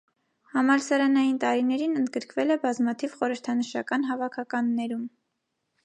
[0.53, 5.07] Համալսարանային տարիներին ընդգրկվել է բազմաթիվ խորհրդանշական հավաքականներում։